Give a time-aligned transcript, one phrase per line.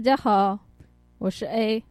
[0.00, 0.58] 大家好，
[1.18, 1.84] 我是 A，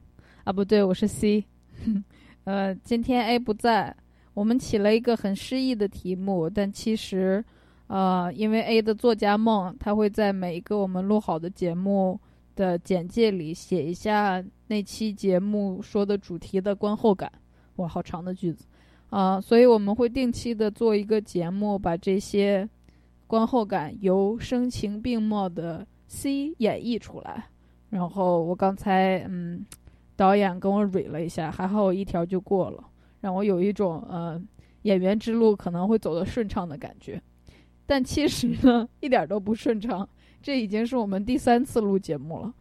[0.44, 1.46] 啊不对，我是 C。
[2.44, 3.96] 呃，今天 A 不在，
[4.34, 7.46] 我们起了一个很诗意的题目，但其实，
[7.86, 12.20] 呃，因为 A 的作家梦，他会在每一个我们录好的节目
[12.56, 17.32] 的简介里写一下那期节目说的主题的观后感。
[17.76, 18.66] 哇，好长的句子
[19.12, 19.40] 啊！
[19.40, 22.68] 所以我们会定期的做一个节目，把这些
[23.28, 27.50] 观后感由声情并茂的 C 演绎出来。
[27.90, 29.66] 然后我刚才嗯，
[30.16, 32.84] 导演跟我捋了一下，还好我一条就过了，
[33.22, 34.42] 让我有一种呃
[34.84, 37.22] 演员之路可能会走得顺畅的感觉。
[37.86, 40.08] 但其实呢，一点都不顺畅。
[40.42, 42.54] 这已经是我们第三次录节目了。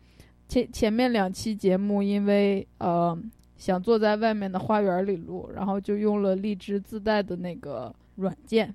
[0.48, 3.16] 前前面两期节目因为呃
[3.56, 8.74] 想坐在外面的花园里录，然后就用了荔枝自带的那个软件，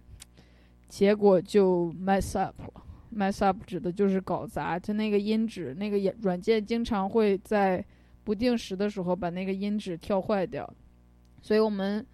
[0.87, 2.83] 结果就 mess up 了。
[3.15, 7.83] Mess up 指的就是搞砸，就那个音质，那个软件经常会在
[8.23, 10.67] 不定时的时候把那个音质跳坏掉，
[11.41, 12.05] 所以我们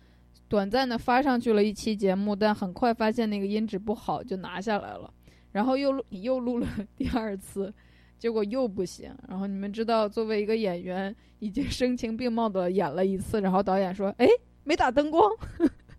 [0.47, 5.13] 短暂的发上去了一期节目，但很快发现那个音质不好，就拿下来了。
[5.51, 7.73] 然后又录又录了 第二次，
[8.17, 9.11] 结果又不行。
[9.27, 14.27] 然后你们知道，作为一个演员，已经声情并茂的演了一次，然后导演说：“哎，
[14.63, 15.29] 没打灯光。”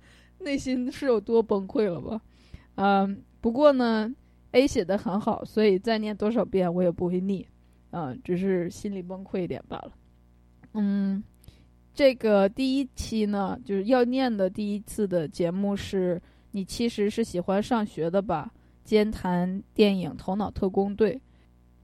[0.38, 2.20] 内心是有多崩溃了吧？
[2.76, 4.12] 嗯，不过呢。
[4.52, 7.46] A 写的很好，所以再念多少遍我也不会腻，
[7.90, 9.92] 啊，只是心里崩溃一点罢了。
[10.74, 11.22] 嗯，
[11.94, 18.50] 这个第一期呢，就是要念的第一次的节目是你其实是喜欢上学的吧？
[18.82, 21.14] 兼谈电影《头脑特工队》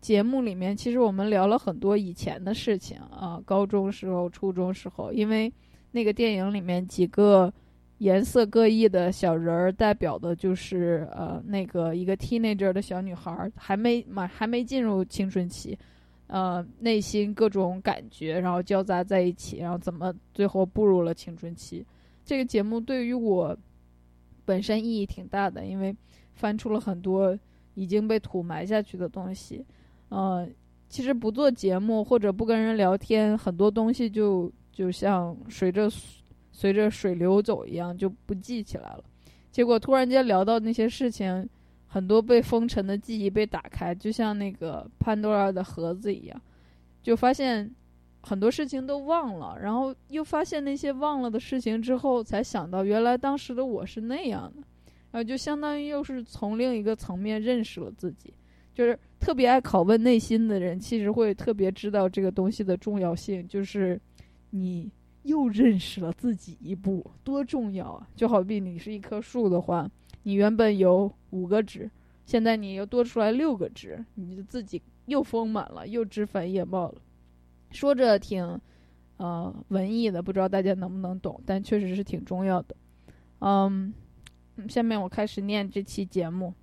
[0.01, 5.53] 节目里面，其实我们聊了很多以前的事情啊，高中时候、初中时候，因为
[5.93, 7.53] 那个电影里面几个。
[7.99, 15.79] 颜色各异的小人儿代表的就是呃那个一个 teenager 的小女孩，还没满还没进入青春期，
[16.27, 21.83] 呃内心各种感觉然后交杂在一起，然后怎么最后步入了青春期。
[22.23, 23.57] 这个节目对于我
[24.45, 25.97] 本身意义挺大的，因为
[26.35, 27.39] 翻出了很多
[27.75, 29.65] 已经被土埋下去的东西。
[30.11, 30.47] 呃，
[30.91, 35.91] 其实不做节目或者不跟人聊天，很多东西就就像随着。
[36.59, 39.05] 随着水流走一样，就不记起来了。
[39.53, 41.47] 结果突然间聊到那些事情，
[41.87, 46.43] 很多被封尘的记忆被打开，就像那个潘多拉的盒子一样，
[47.03, 47.71] 就发现
[48.23, 49.59] 很多事情都忘了。
[49.61, 54.63] 然后又发现那些忘了的事情之后，才想到原来当时的我是那样的。
[55.11, 58.33] 然后就相当于又是从另一个层面认识了自己。
[58.75, 64.01] 就是特别爱拷问内心的人，其实会特别知道这个东西的重要性，就是
[64.49, 64.91] 你。
[65.27, 68.09] 又认识了自己一步，多重要啊！
[68.15, 69.91] 就好比你是一棵树的话，
[70.23, 71.91] 你原本有五个枝，
[72.25, 77.01] 现在你又多出来六个枝，你就自己又丰满了，又枝繁叶茂了。
[77.71, 78.61] 说着挺，
[79.17, 82.77] 呃，文艺的，不知道大家能不能懂，但确实是挺重要的。
[83.41, 83.93] 嗯，
[84.69, 86.55] 下面我开始念这期节目。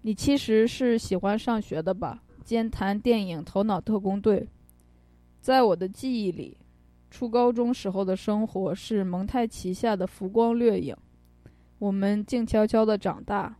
[0.00, 2.22] 你其实是喜欢上学的吧？
[2.44, 4.40] 兼谈电影《头脑特工队》。
[5.40, 6.56] 在我的记忆里。
[7.12, 10.96] 初高中时候的生活是蒙太奇下的浮光掠影，
[11.78, 13.54] 我们静悄悄地长大，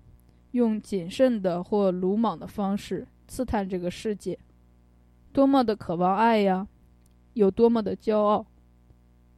[0.52, 4.38] 用谨慎的或鲁莽的方式刺探这个世界，
[5.34, 6.66] 多么的渴望爱呀，
[7.34, 8.46] 有多么的骄傲，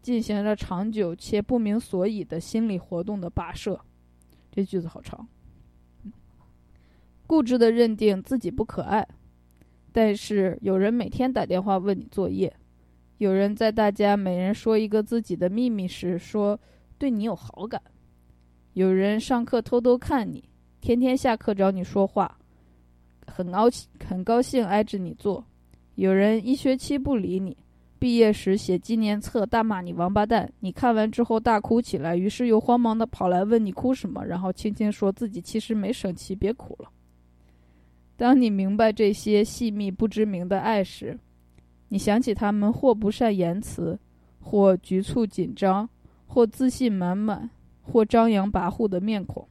[0.00, 3.80] 进行着长久且不明所以的心理活动的跋涉。
[4.52, 5.26] 这句子好长。
[7.26, 9.08] 固执地认定自己不可爱，
[9.90, 12.54] 但是有人每天打电话问你作业。
[13.18, 16.58] 有人在大家每人说一个自己的秘密时说
[16.98, 17.80] 对你有好感，
[18.72, 20.42] 有人上课偷偷看你，
[20.80, 22.36] 天天下课找你说话，
[23.26, 23.68] 很高
[24.04, 25.42] 很高兴挨着你坐；
[25.94, 27.56] 有人一学期不理你，
[27.98, 36.90] 毕业时写纪念册大骂你王八蛋，你看完之后大哭起来，于是又慌忙的跑来问你哭什么，然后轻轻说自己其实没生气，别哭了。
[38.16, 41.18] 当你明白这些细密不知名的爱时，
[41.94, 43.96] 你想起他们或不善言辞，
[44.40, 45.88] 或局促紧张，
[46.26, 47.48] 或自信满满。
[47.86, 49.46] 或张扬跋扈的面孔，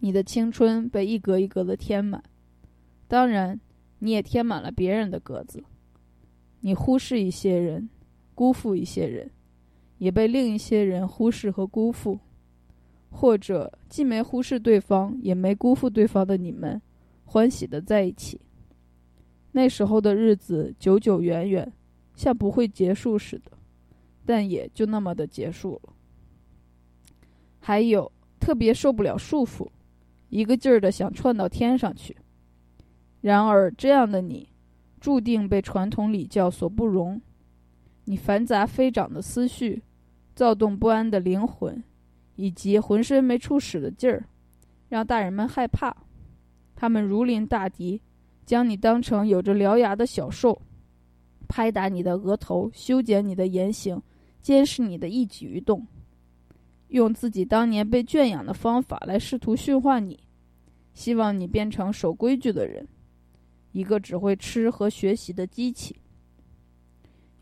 [0.00, 2.22] 你的青春被一格一格的填满，
[3.08, 3.58] 当然，
[4.00, 5.64] 你也填满了别人的格子。
[6.60, 7.88] 你忽视一些人，
[8.34, 9.30] 辜负一些人，
[9.96, 12.20] 也被另一些人忽视和辜负，
[13.10, 16.80] 或者既没忽视对方，也没辜负对方的你们，
[17.24, 18.38] 欢喜的在一起。
[19.52, 21.72] 那时候的日子久久远远，
[22.14, 23.52] 像不会结束似的，
[24.24, 25.92] 但也就那么的结束了。
[27.58, 29.68] 还有特别受不了束缚，
[30.28, 32.16] 一个劲儿的想窜到天上去。
[33.20, 34.48] 然而这样的你，
[35.00, 37.20] 注定被传统礼教所不容。
[38.04, 39.82] 你繁杂飞涨的思绪，
[40.34, 41.82] 躁动不安的灵魂，
[42.36, 44.24] 以及浑身没处使的劲儿，
[44.88, 45.94] 让大人们害怕。
[46.74, 48.00] 他们如临大敌，
[48.50, 50.60] 将你当成有着獠牙的小兽，
[51.46, 54.02] 拍打你的额头，修剪你的言行，
[54.42, 55.86] 监视你的一举一动。
[56.88, 60.18] 用自己当年被圈养的方法来试图驯化你，
[60.94, 62.84] 希望你变成守规矩的人，
[63.70, 65.94] 一个只会吃和学习的机器。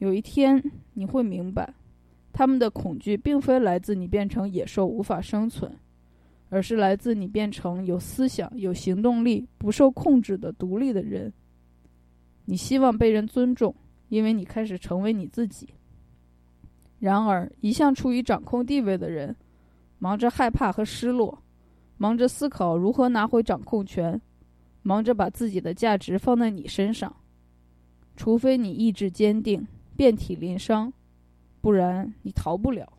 [0.00, 0.62] 有一天
[0.92, 1.72] 你会明白，
[2.34, 5.74] 他们的恐惧并非来自你变成野兽无法生存，
[6.50, 11.32] 而是来自你变成有思想、有行动力、不受控制的独立的人。
[12.46, 13.74] 你希望被人尊重，
[14.08, 15.68] 因为你开始成为你自己。
[16.98, 19.36] 然而，一向处于掌控地位的人，
[19.98, 21.42] 忙着害怕和失落，
[21.96, 24.20] 忙着思考如何拿回掌控权，
[24.82, 27.14] 忙着把自己的价值放在你身上。
[28.16, 29.64] 除非你意志坚定、
[29.96, 30.92] 遍体鳞伤，
[31.60, 32.92] 不然你逃不了。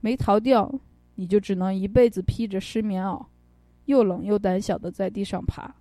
[0.00, 0.80] 没逃掉，
[1.16, 3.26] 你就只能一辈子披着湿棉袄，
[3.86, 5.74] 又冷又胆小的在地上爬。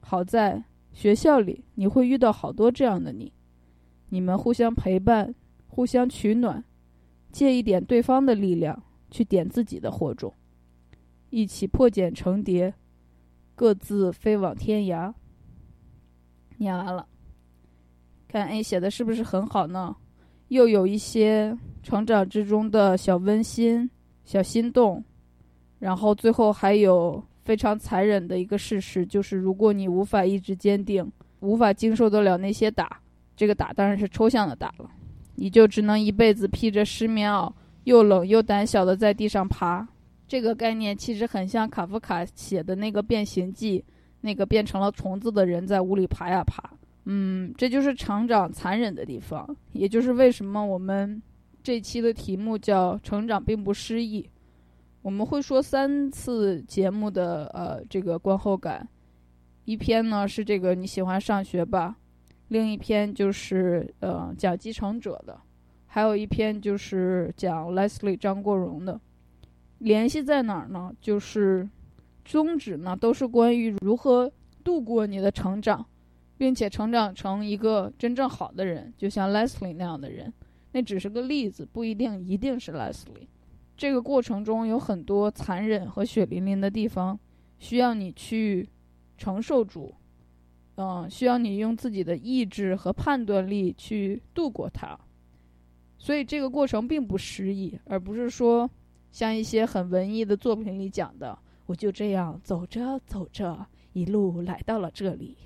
[0.00, 0.62] 好在
[0.92, 3.32] 学校里，你会遇到好多这样的你，
[4.08, 5.34] 你们互相陪伴。
[5.74, 6.62] 互相取暖，
[7.30, 10.34] 借一点对方的力量去点自己的火种，
[11.30, 12.74] 一起破茧成蝶，
[13.54, 15.14] 各自飞往天涯。
[16.58, 17.08] 念完了，
[18.28, 19.96] 看 A 写的是不是很好呢？
[20.48, 23.88] 又有一些成长之中的小温馨、
[24.32, 25.04] 小心动，
[25.80, 31.06] 然后最后还有非常残忍的一个事实，就是如果你无法意志坚定，
[31.40, 32.98] 无法经受得了那些打，
[33.36, 34.90] 这个打当然是抽象的打了。
[35.34, 37.52] 你就只能一辈子披着湿棉袄，
[37.84, 39.86] 又冷又胆小的在地上爬。
[40.26, 43.80] 这个概念其实很像卡夫卡写的那个《变形记》，
[44.22, 46.70] 那个变成了虫子的人在屋里爬呀爬。
[47.04, 51.20] 嗯，这就是成长残忍的地方，也就是为什么我们
[51.62, 54.28] 这期的题目叫“成长并不失意”。
[55.02, 58.88] 我们会说三次节目的呃这个观后感，
[59.64, 61.96] 一篇呢是这个你喜欢上学吧。
[62.48, 65.40] 另一篇就是呃讲继承者的，
[65.86, 69.00] 还有一篇就是讲 Leslie 张国荣的，
[69.78, 70.92] 联系在哪儿呢？
[71.00, 71.68] 就是
[72.24, 74.30] 宗旨呢都是关于如何
[74.62, 75.84] 度过你的成长，
[76.36, 80.32] 并且成长成一个真正好的人，就像 Leslie 那样的人。
[80.72, 83.28] 那只是个例子，不一定一定是 Leslie。
[83.76, 87.18] 这个过程中有很多残忍和血淋淋的地方，
[87.58, 88.68] 需要你去
[89.16, 89.94] 承受住。
[90.76, 94.98] 嗯，需要你用自己的意志和判断力去度过它，
[95.98, 98.68] 所以这个过程并不诗意，而不是说
[99.10, 105.36] 像一些很文艺的作品里讲的，我就这样走着走着，一路来到了这里，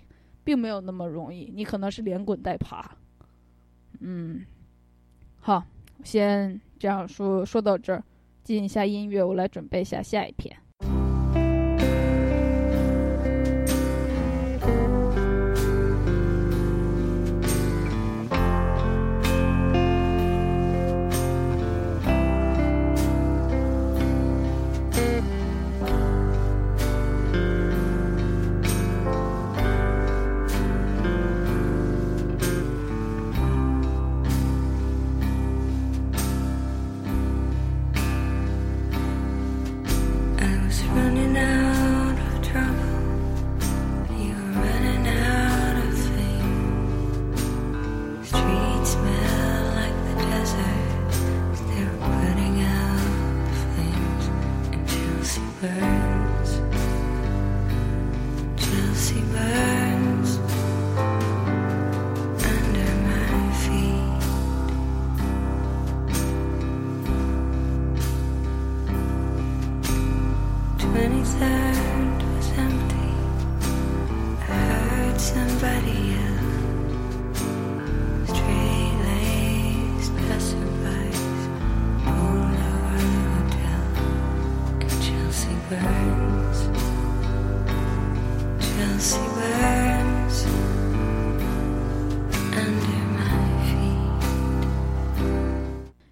[0.44, 2.96] 并没有那么容易，你可能是连滚带爬。
[3.98, 4.46] 嗯，
[5.46, 5.64] 好，
[6.02, 8.02] 先这样说说到这儿，
[8.42, 10.56] 进一下音乐，我来准备一下下一篇。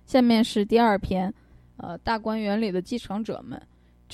[0.07, 1.35] 下面是第二篇，
[1.79, 3.61] 呃，大观园里的继承者们。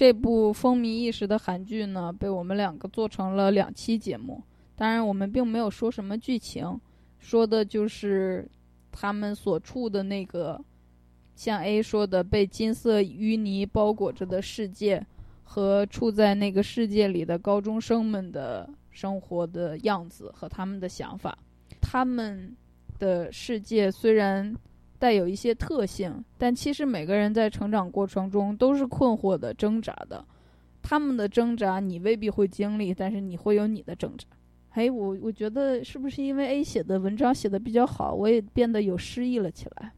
[0.00, 4.42] 这部风靡一时的韩剧呢，被我们两个做成了两期节目。
[4.75, 6.80] 当然，我们并没有说什么剧情，
[7.19, 8.49] 说的就是
[8.90, 10.59] 他们所处的那个，
[11.35, 15.07] 像 A 说的被金色淤泥包裹着的世界，
[15.45, 21.37] 和处在那个世界里的高中生们的生活的样子和他们的想法。
[21.78, 22.57] 他们
[22.99, 24.57] 的世界虽然
[25.00, 30.23] 带有一些特性，但其实每个人在成长过程中都是困惑的、挣扎的。
[30.83, 34.26] 他们的挣扎你未必会经历，但是你会有你的挣扎。
[34.73, 39.92] 哎，我我觉得是不是因为 A 写的文章写的比较好，我也变得有诗意了起来。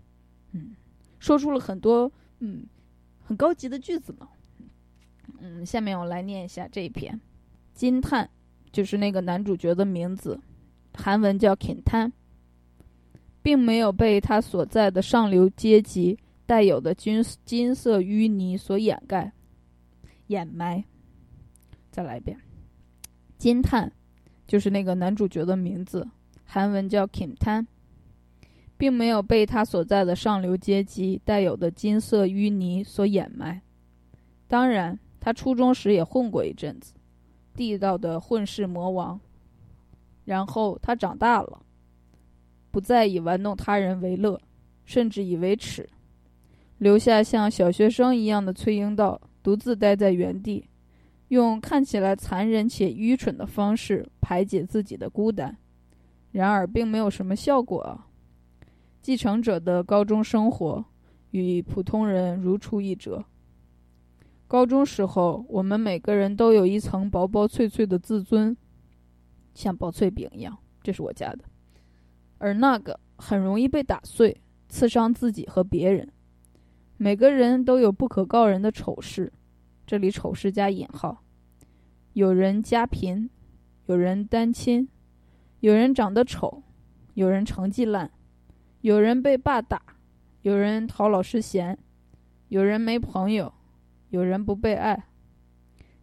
[0.52, 0.74] 嗯，
[1.18, 2.64] 说出了很多嗯
[3.24, 4.28] 很高级的句子呢。
[5.40, 7.20] 嗯，下面我来念一下这一篇。
[7.74, 8.30] 金叹
[8.70, 10.38] 就是那个男主角的名字，
[10.94, 12.12] 韩文叫 kitan。
[13.42, 19.32] 并没有被他所在的上流阶级带有的金金色淤泥所掩盖、
[20.28, 20.84] 掩埋。
[21.90, 22.38] 再来一遍，
[23.36, 23.92] 金叹
[24.46, 26.08] 就是那个男主角的名字，
[26.44, 27.66] 韩文叫 Kim Tan，
[28.78, 33.60] 并没有被他所在的上流阶级带有的金色淤泥所掩埋。
[34.48, 36.94] 当然，他初中时也混过一阵子，
[37.54, 39.20] 地道的混世魔王。
[40.24, 41.61] 然后他长大了。
[42.72, 44.40] 不再以玩弄他人为乐，
[44.84, 45.88] 甚至以为耻，
[46.78, 50.66] 留下像小学生一样的崔英道独自待在原地，
[51.28, 55.56] 用看起来残忍且愚蠢的方式排解自己的孤单。
[56.30, 58.08] 然而，并没有什么效果啊！
[59.02, 60.82] 继承者的高中生活
[61.32, 63.22] 与普通人如出一辙。
[64.48, 68.56] 高中时候，我们每个人都有一层薄薄脆脆的自尊，
[69.54, 70.56] 像薄脆饼一样。
[70.82, 71.44] 这是我家的。
[72.42, 76.08] 而那个很容易被打碎，刺伤自己和别人。
[76.96, 79.32] 每个人都有不可告人的丑事，
[79.86, 81.22] 这里丑事加引号。
[82.14, 83.30] 有人家贫，
[83.86, 84.88] 有人单亲，
[85.60, 86.64] 有人长得丑，
[87.14, 88.10] 有人成绩烂，
[88.80, 89.80] 有人被爸打，
[90.40, 91.78] 有人讨老师嫌，
[92.48, 93.54] 有人没朋友，
[94.10, 95.04] 有人不被爱。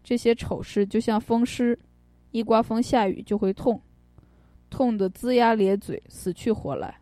[0.01, 1.77] 这些丑事就像风湿，
[2.31, 3.81] 一刮风下雨就会痛。
[4.69, 6.95] 痛得龇牙咧嘴，死去活来。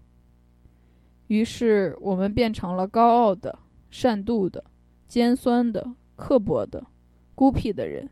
[1.28, 3.58] 于是我们变成了高傲的、
[3.90, 4.64] 善妒的、
[5.08, 6.86] 尖酸的、刻薄的、
[7.36, 8.10] 孤僻的人。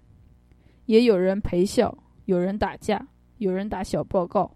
[0.85, 3.07] 也有人陪笑，有人打架，
[3.37, 4.51] 有人打小报告。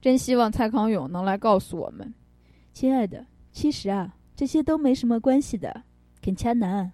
[0.00, 2.12] 真希望蔡康永能来告诉我们
[2.74, 5.84] ：“亲爱的，其实啊，这些都没什么关系的。”
[6.20, 6.92] 肯恰南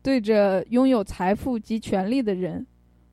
[0.00, 2.64] 对着拥有财富及权力的人，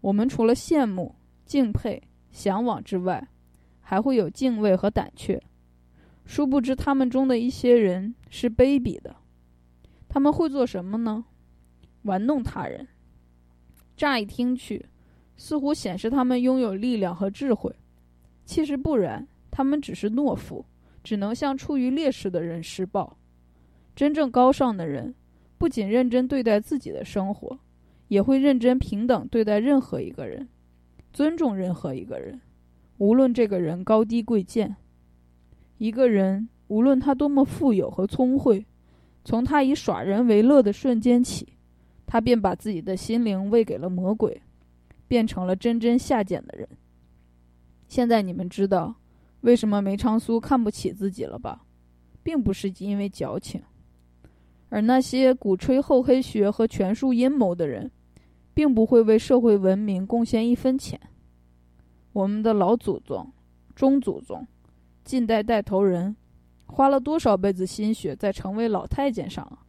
[0.02, 1.16] 我们除了羡慕。
[1.52, 3.28] 敬佩、向往之外，
[3.82, 5.44] 还会有敬畏和胆怯。
[6.26, 9.14] 殊不知，他们中的一些人是卑鄙的。
[10.08, 11.26] 他们会做什么呢？
[12.04, 12.88] 玩弄他人。
[13.98, 14.86] 乍一听去，
[15.36, 17.76] 似乎显示他们拥有力量和智慧，
[18.46, 19.28] 其实不然。
[19.52, 20.66] 他们只是懦夫，
[21.04, 23.18] 只能向处于劣势的人施暴。
[23.94, 25.14] 真正高尚的人，
[25.58, 27.60] 不仅认真对待自己的生活，
[28.08, 30.48] 也会认真平等对待任何一个人。
[31.14, 32.40] 尊重任何一个人，
[32.98, 34.76] 无论这个人高低贵贱。
[35.78, 38.66] 一个人无论他多么富有和聪慧，
[39.26, 41.54] 从他以耍人为乐的瞬间起，
[42.06, 44.42] 他便把自己的心灵喂给了魔鬼，
[45.08, 46.68] 变成了真真下贱的人。
[47.88, 48.96] 现在你们知道
[49.42, 51.64] 为什么梅长苏看不起自己了吧？
[52.24, 53.62] 并不是因为矫情，
[54.70, 57.92] 而那些鼓吹厚黑学和权术阴谋的人。
[58.54, 61.00] 并不会为社会文明贡献一分钱。
[62.14, 63.32] 我们的老祖宗、
[63.76, 64.46] 中祖宗、
[65.04, 66.16] 近代带头人，
[66.66, 69.60] 花了多少辈子心血在成为老太监上啊？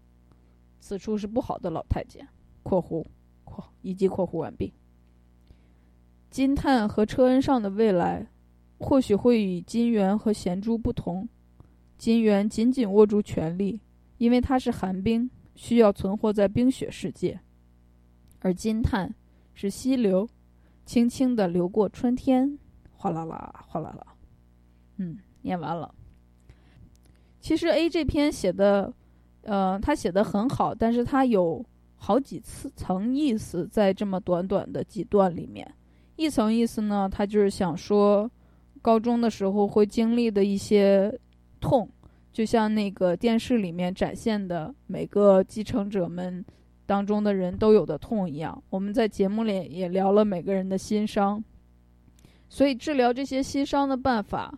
[0.81, 2.27] 此处是不好的老太监
[2.65, 3.05] （括弧
[3.45, 4.73] 括以及括弧完毕）。
[6.29, 8.27] 金叹和车恩上的未来，
[8.79, 11.29] 或许会与金元和贤珠不同。
[11.99, 13.81] 金元紧紧握住权力，
[14.19, 17.39] 因为他是寒冰，需要存活在冰雪世界，
[18.43, 19.13] 而惊叹
[19.55, 20.29] 是溪流，
[20.85, 22.59] 轻轻地流过春天，
[22.97, 24.07] 哗啦啦，哗啦啦。
[24.99, 25.93] 嗯，念完了。
[27.41, 28.93] 其实 A 这篇写的，
[29.43, 31.65] 呃，他写的很好，但是他有
[31.97, 35.73] 好几次层意思在这么短短的几段里面。
[36.17, 38.31] 一层意思呢，他就是想说，
[38.81, 41.17] 高中的时候会经历的一些
[41.61, 41.89] 痛，
[42.33, 46.45] 就像那个电视里面展现的每个继承者们
[46.87, 48.63] 当中的人都有的痛一样。
[48.71, 51.43] 我们在节目里也聊了每个人的心伤，
[52.49, 54.53] 所以治疗这些心伤的办法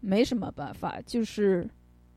[0.00, 1.68] 没什么办法，就是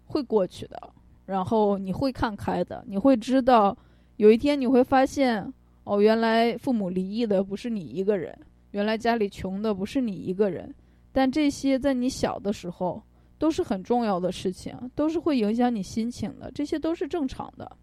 [0.06, 0.90] 会过去的。
[1.26, 3.78] 然后你会看开的，你会知道
[4.18, 5.54] 有一天你会发现，
[5.86, 8.38] 哦，原来父母离异的不是你一个人。
[8.72, 10.74] 原来家里穷的不是你一个人，
[11.12, 13.02] 但这些在你小的时候
[13.38, 17.78] 都是很重要的事情，都是会影响你心情的，这些都是正常的。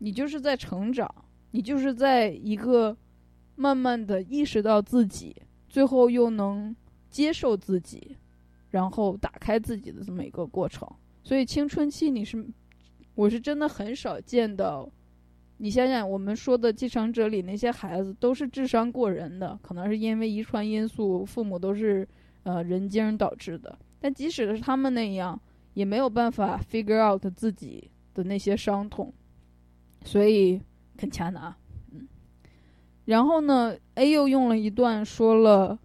[0.00, 1.08] 你就是在成长，
[1.52, 2.96] 你就是在一个
[3.54, 5.36] 慢慢的意识到自己，
[5.68, 6.74] 最后又能
[7.10, 8.16] 接受自己，
[8.70, 10.88] 然后打开自己的这么一个过程。
[11.22, 12.44] 所以青春期你是，
[13.14, 14.90] 我是真的很少见到。
[15.58, 22.08] 你想想，我们说的继承者里那些孩子都是智商过人的，可能是因为遗传因素，父母都是
[22.44, 23.78] 呃人精导致的。
[24.00, 25.38] 但即使是他们那样，
[25.74, 29.12] 也没有办法 figure out 自己的那些伤痛，
[30.04, 30.60] 所以
[30.96, 31.56] 肯掐拿。
[31.92, 32.06] 嗯，
[33.04, 35.78] 然后呢，A 又用了一段说了，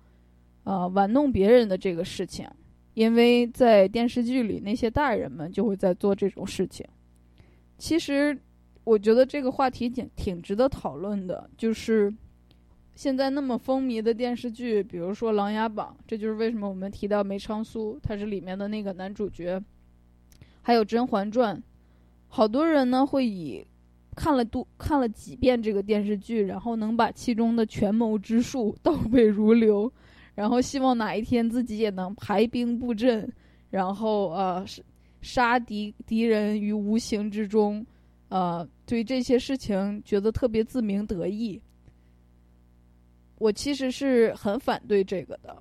[0.63, 2.49] 呃，玩弄别人的这个事情，
[2.93, 6.85] 因为在电视剧里那些大人们就会在做这种事情。
[7.77, 8.37] 其实。
[8.85, 12.13] 我觉得这个话题挺挺值得讨论的，就是
[12.93, 19.59] 现在那么风靡的电视剧，比如说《琅琊榜》，这就是为什么我们提到梅长苏，他是里面的那个男主角。
[20.61, 21.57] 还有《甄嬛传》，
[22.27, 23.65] 好多人呢会以
[24.15, 29.91] 看了多看了几遍这个电视剧，然后能把其中的权谋之术 倒背如流，
[30.33, 33.31] 然后希望哪一天自己也能排兵布阵，
[33.69, 34.65] 然后呃
[35.21, 37.85] 杀敌敌人于无形之中。
[38.29, 41.61] 呃，对这些事情觉得特别自鸣得意。
[43.37, 45.55] 我其实是很反对这个的，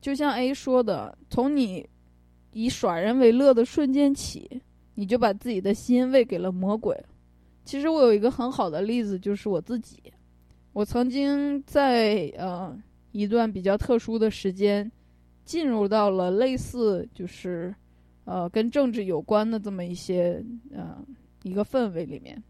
[0.00, 1.88] 就像 A 说的，从你
[2.52, 4.60] 以耍人为乐的瞬间起，
[4.94, 6.94] 你就把自己的心喂给了魔鬼。
[7.64, 10.02] 其实我有一个很好的例子，就是我自己。
[10.72, 12.76] 我曾经在呃
[13.12, 14.90] 一段比较特殊的时间，
[15.44, 17.74] 进入到了类似就是
[18.24, 20.44] 呃跟政治有关的这么一些
[20.74, 20.96] 呃。
[21.44, 22.40] 一个氛围里面，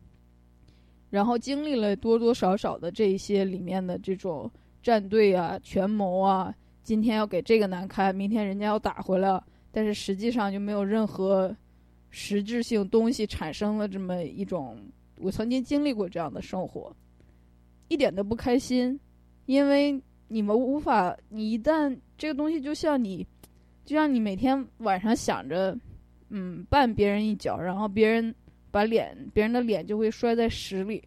[1.09, 4.51] 然后经历了多多少少的这一些里面的这种
[4.83, 11.57] 战队啊、权谋啊，今天要给这个难堪，明天人家要打回来，但是实际上就没有任何
[12.11, 14.77] 实质性东西产生了这么一种。
[15.23, 16.95] 我曾经经历过这样的生活，
[17.89, 18.99] 一点都不开心，
[19.47, 23.27] 因为你们无法，你一旦这个东西就像你，
[23.85, 25.79] 就像你每天晚上想着，
[26.29, 28.35] 嗯，绊别人一脚，然后别人。
[28.73, 31.07] 把脸，别人的脸就会摔在屎里，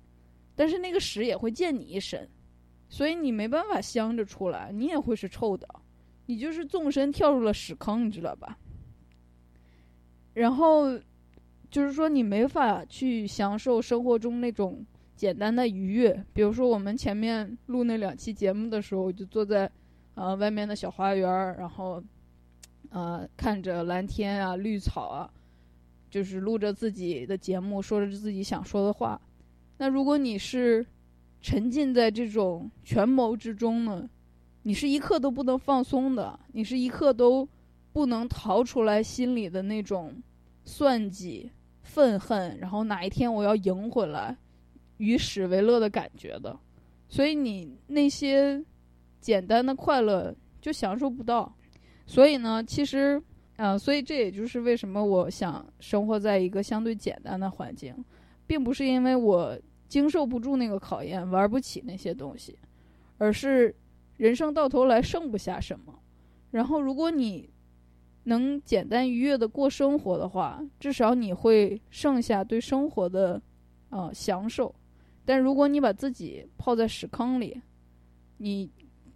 [0.56, 2.30] 但是那个屎也会溅你一身，
[2.90, 5.68] 所以你没办法香着出来，你也会是臭的，
[6.28, 8.56] 你就是纵身跳入了屎坑，你知道吧？
[10.36, 10.96] 然后
[11.70, 19.70] 就是说你没法去享受生活中那种简单的愉悦，比如说我们前面录那两期节目的时候，就坐在
[20.16, 22.04] 呃外面的小花园，然后
[22.90, 25.30] 呃看着蓝天啊、绿草啊。
[26.08, 29.20] 就是录着自己的节目，说着自己想说的话。
[29.80, 30.86] 那如果你是
[31.42, 34.10] 沉浸在这种权谋之中呢？
[34.64, 37.46] 你是一刻都不能放松的，你是一刻都
[37.92, 40.14] 不能逃出来心里的那种
[40.66, 41.50] 算计、
[41.84, 44.36] 愤恨，然后哪一天我要赢回来，
[44.98, 46.60] 与史为乐的感觉的。
[47.08, 48.62] 所以你那些
[49.22, 51.56] 简单的快乐就享受不到。
[52.06, 53.22] 所以呢，其实。
[53.58, 57.96] 啊，所以这也就是为什么我想生活在一个相对简单的环境，
[58.46, 62.60] 并不是因为我经受不住那个考验，玩不起那些东西，
[63.18, 63.74] 而是
[64.18, 65.98] 人生到头来剩不下什么。
[66.52, 67.50] 然后，如果你
[68.26, 73.42] 能简单愉悦的过生活的话，至少你会剩下对生活的
[73.90, 74.76] 呃享受。
[75.24, 77.60] 但如果你把自己泡在屎坑里，
[78.38, 78.70] 你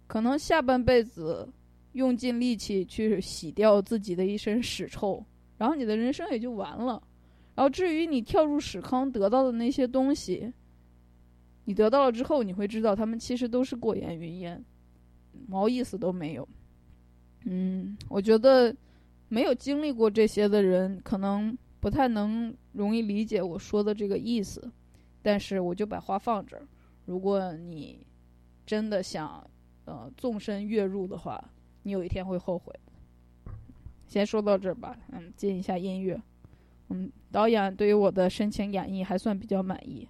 [0.06, 1.48] 可能下半辈子。
[1.94, 5.20] 用尽力气去洗掉自己的一身屎臭，
[5.58, 7.02] 然后你的人生也就完了。
[7.56, 10.52] 然后至于你跳入屎坑得到的那些东西，
[11.64, 14.64] 你得到了之后，你会知道他们其实都是过眼云烟，
[15.48, 16.48] 毛意思都没有。
[17.46, 18.72] 嗯，我觉得
[19.30, 24.70] 没有经历过这些的人，可能不太能容易理解我说的这个意思。
[25.22, 26.66] 但是我就把话放这儿。
[27.06, 28.04] 如果你
[28.66, 29.48] 真的想
[29.84, 31.42] 呃纵身跃入的话，
[31.84, 32.74] 你有一天会后悔。
[34.08, 36.20] 先说到这儿吧，嗯，进一下音乐。
[36.88, 40.08] 嗯，导演对于我的深情演绎还算比较满意，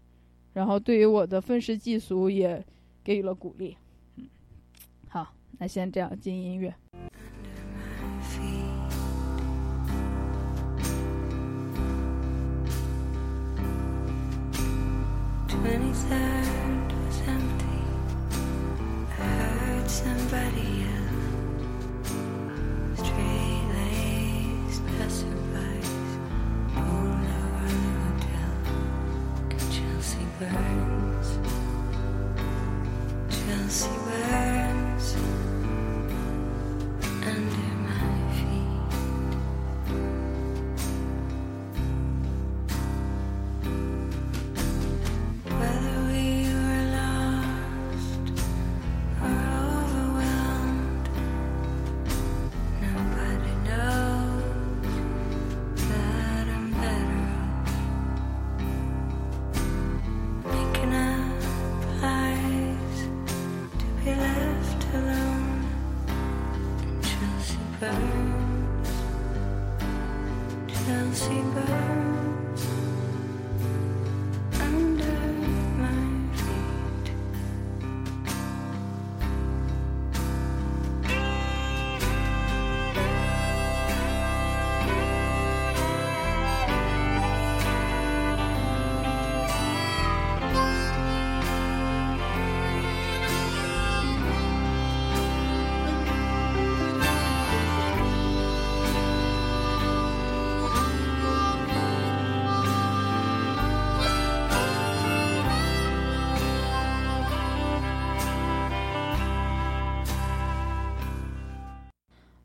[0.55, 2.65] 然后对于我的愤世嫉俗也
[3.05, 3.77] 给予了鼓励。
[4.17, 4.27] 嗯，
[5.09, 6.75] 好，那先这样进音乐。
[20.33, 20.80] nobody
[71.21, 72.20] she birds.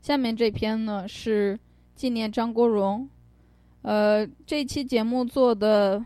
[0.06, 1.58] 下面这篇呢是
[1.96, 3.08] 纪念张国荣，
[3.82, 6.00] 呃，这期节目做的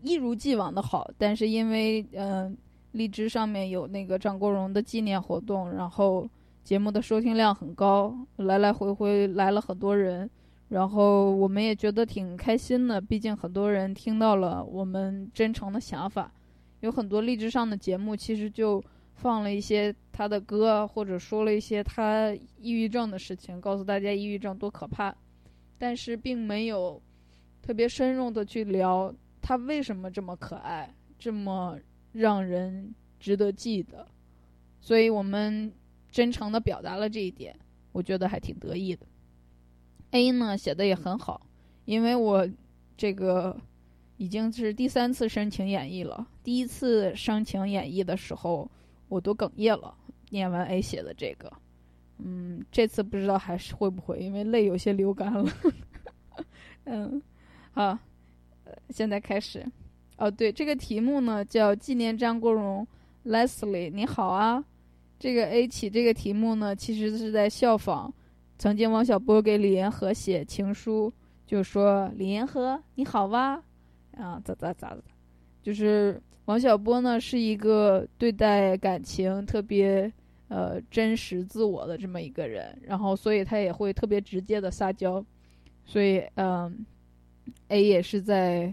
[0.00, 2.50] 一如既往的好，但是因为呃
[2.92, 6.26] 荔枝上面有那个张国荣的纪念活动，然后
[6.62, 10.30] 节目的收听量很高，来来回回来了很多人，
[10.70, 16.32] 然后我们也觉得挺开心的，毕竟很多人听到了我们真诚的想法。
[16.80, 18.82] 有很多荔枝上的节目其实就
[19.14, 25.14] 放了一些他的歌，或者说了一些他抑郁症的事情，告诉大家抑郁症多可怕，
[25.78, 27.00] 但是并没有
[27.62, 31.78] 特别深入的去聊他为什么这么可爱，这么
[32.12, 34.06] 让人值得记得。
[34.80, 35.72] 所以我们
[36.10, 37.56] 真诚的表达了这一点，
[37.92, 39.06] 我觉得还挺得意的。
[40.10, 41.46] A 呢写的也很好，
[41.86, 42.46] 因为我
[42.96, 43.56] 这个
[44.16, 46.26] 已经是第三次深情演绎了。
[46.42, 48.70] 第一次深情演绎的时候，
[49.08, 49.94] 我都哽咽了。
[50.30, 51.52] 念完 A 写的这个，
[52.18, 55.48] 嗯，这次不知道还是会不会，因为泪有些流干了。
[56.84, 57.22] 嗯，
[57.72, 57.96] 好，
[58.90, 59.64] 现在开始。
[60.16, 62.86] 哦，对，这个题目呢叫纪念张国荣
[63.24, 64.64] ，Leslie，你好啊。
[65.18, 68.12] 这个 A 起这个题目呢，其实是在效仿
[68.58, 71.12] 曾经王小波给李银河写情书，
[71.46, 73.62] 就说李银河你好哇，
[74.16, 74.98] 啊咋咋咋咋，
[75.64, 80.12] 就是王小波呢是一个对待感情特别
[80.48, 85.24] 呃真实自我的这么一个人，然后所以他也会特别直接的撒娇，
[85.86, 86.84] 所以嗯、
[87.68, 88.72] a 也是在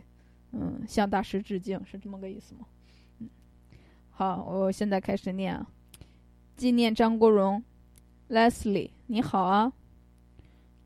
[0.52, 2.66] 嗯向大师致敬，是这么个意思吗？
[3.20, 3.30] 嗯，
[4.10, 5.66] 好，我现在开始念啊。
[6.58, 7.64] 纪念张国荣
[8.30, 9.72] ，Leslie，你好啊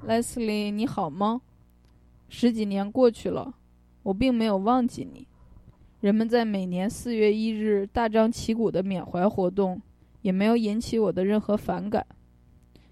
[0.06, 1.42] ，Leslie，你好吗？
[2.30, 3.56] 十几年过去了，
[4.04, 5.28] 我并没有忘记你。
[6.00, 9.82] 人们在每年四月一日大张旗鼓的缅怀活动，
[10.22, 12.06] 也没有引起我的任何反感。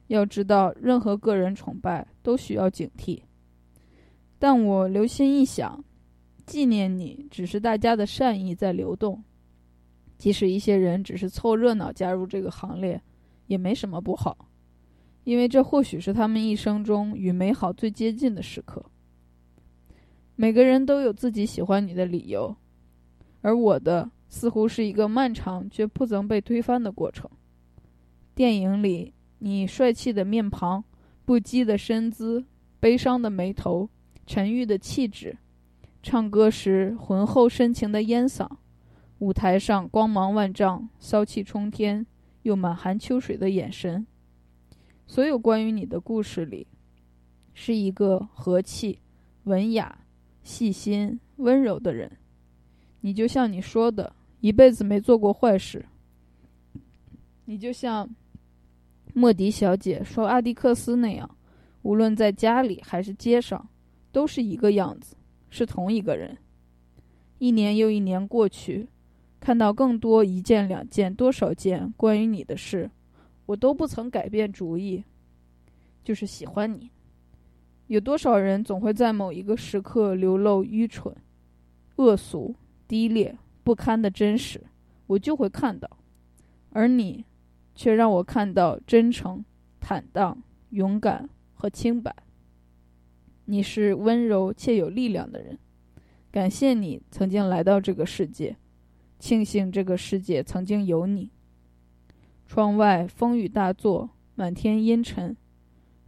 [0.08, 3.22] 要知道，任何个人崇拜都需要警惕。
[4.39, 5.84] 但我留心一想，
[6.46, 9.24] 纪念你只是大家的善意在流动。
[10.18, 13.02] 即使一些人只是凑热闹加入这个行列，
[13.48, 14.50] 也没什么不好，
[15.24, 18.84] 因为这或许是他们一生中与美好最接近的时刻。
[20.36, 22.56] 每个人都有自己喜欢你的理由，
[23.44, 27.30] 而我的似乎是一个漫长却不曾被推翻的过程。
[28.34, 30.84] 电影里，你帅气的面庞、
[31.26, 32.44] 不羁的身姿、
[32.80, 33.90] 悲伤的眉头、
[34.26, 35.38] 沉郁的气质，
[36.02, 38.50] 唱歌时浑厚深情的烟嗓。
[39.20, 42.06] 舞台上光芒万丈、骚气冲天
[42.44, 44.08] 又满含秋水的眼神，
[45.06, 46.66] 所有关于你的故事里，
[47.54, 49.00] 是一个和气、
[49.44, 50.00] 文雅、
[50.44, 52.12] 细心、温柔的人。
[53.06, 55.86] 你就像你说的，一辈子没做过坏事。
[57.44, 58.10] 你就像
[59.13, 61.30] 莫迪小姐说阿迪克斯那样，
[61.82, 63.68] 无论在家里还是街上，
[64.13, 65.18] 都是一个样子，
[65.50, 66.38] 是同一个人。
[67.39, 68.88] 一年又一年过去，
[69.42, 72.89] 看到更多一件两件多少件关于你的事，
[73.46, 75.04] 我都不曾改变主意，
[76.06, 76.89] 就是喜欢你。
[77.88, 81.13] 有多少人总会在某一个时刻流露愚蠢、
[81.98, 82.56] 恶俗、
[82.88, 84.62] 低劣、不堪的真实，
[85.08, 85.89] 我就会看到，
[86.72, 87.26] 而你，
[87.74, 89.43] 却让我看到真诚、
[89.80, 92.15] 坦荡、勇敢和清白。
[93.46, 95.58] 你是温柔且有力量的人，
[96.32, 98.56] 感谢你曾经来到这个世界，
[99.19, 101.30] 庆幸这个世界曾经有你。
[102.46, 105.36] 窗外风雨大作，满天阴沉。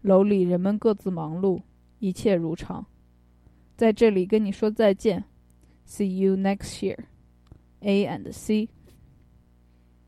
[0.01, 1.63] 楼里人们各自忙碌，
[1.97, 2.85] 一切如常。
[3.75, 5.23] 在这里跟你说再见
[5.87, 6.97] ，See you next year。
[7.81, 8.69] A and C。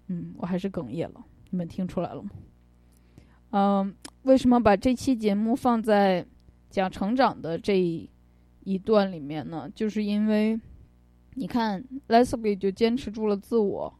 [0.07, 2.29] 嗯，我还是哽咽了，你们听出来了吗？
[3.51, 6.25] 嗯，为什么把这期节目放在
[6.69, 9.69] 讲成长的这一段里面呢？
[9.75, 10.59] 就是因为
[11.35, 13.93] 你看，Leslie 就坚持住了自我，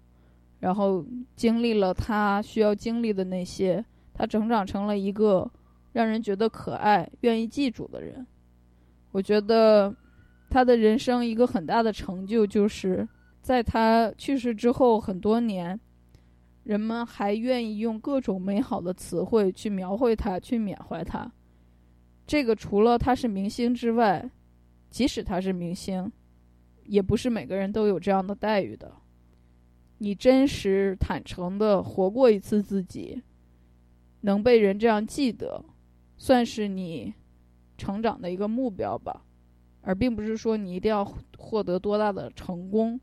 [0.59, 5.51] 然后经历了他需要经历的那些，他成长成了一个。
[5.93, 8.27] 让人觉得可爱、愿意记住的人，
[9.11, 9.95] 我觉得
[10.49, 13.07] 他的人生一个很大的成就，就是
[13.41, 15.79] 在他去世之后很多年，
[16.63, 21.31] 人们还愿意用各种美好的词汇去描绘他、去缅怀他。
[22.25, 24.29] 这个除了他是明星之外，
[24.89, 26.11] 即使他是明星，
[26.85, 28.91] 也不是每个人都有这样的待遇的。
[29.99, 33.21] 你真实、坦诚的活过一次自己，
[34.21, 35.63] 能被人这样记得。
[36.19, 37.13] 算是你
[37.77, 39.23] 成长的一个目标吧，
[39.87, 41.01] 而并不是说你一定要
[41.37, 42.99] 获得多大的成功。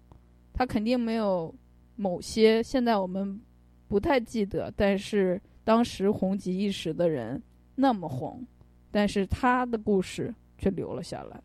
[0.52, 1.52] 他肯定没有
[1.96, 3.40] 某些现在我们
[3.88, 7.42] 不太记得，但是当时红极一时的人
[7.76, 8.46] 那么红，
[8.90, 11.42] 但是他的故事却留了下来。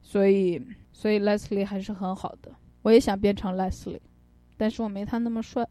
[0.00, 0.58] 所以，
[0.94, 2.50] 所以 Leslie 还是很好的。
[2.80, 4.00] 我也想变成 Leslie，
[4.56, 5.68] 但是我没他那么帅。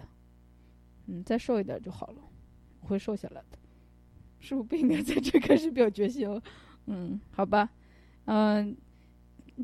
[1.07, 2.21] 嗯，再瘦一点就好了，
[2.81, 3.57] 我会瘦下来的。
[4.37, 6.39] 是不是不应该在这开始表决心了？
[6.85, 7.67] 嗯，好吧，
[8.25, 8.77] 嗯，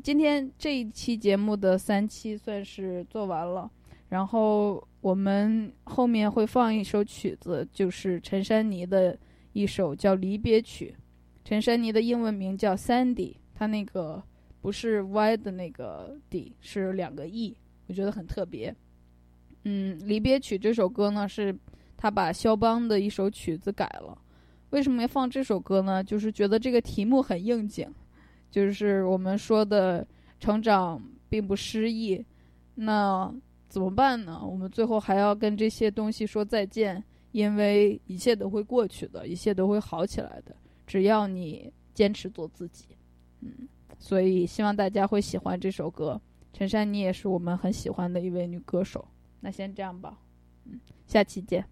[0.02, 3.70] 今天这一期节目的三期算是做完了，
[4.10, 9.18] 然后我们后面会放一首曲子，就是陈珊妮的
[9.54, 10.94] 一首叫《离别曲》。
[11.44, 14.22] 陈珊妮的英文名叫 Sandy，她那个
[14.60, 17.56] 不是 Y 的那个 D，是两个 E，
[17.86, 18.74] 我觉得很特别。
[19.64, 21.56] 嗯，《离别曲》这首歌呢，是
[21.96, 24.16] 她把肖邦的一首曲子改了。
[24.70, 26.04] 为什么要放这首歌呢？
[26.04, 27.88] 就是觉得这个题目很应景，
[28.50, 30.06] 就是我们说的
[30.40, 32.24] 成长并不失意，
[32.74, 33.32] 那
[33.68, 34.40] 怎么办呢？
[34.42, 40.56] 我们最后还要跟这些东西说再见，因为一切都会过去的，一切都会好起来的，
[40.86, 42.86] 只要你坚持做自己。
[43.40, 46.20] 嗯，所以希望大家会喜欢这首歌。
[46.52, 49.06] 陈珊妮也是我们很喜欢的一位女歌手。
[49.40, 50.18] 那先这样吧，
[50.64, 51.62] 嗯，下期见。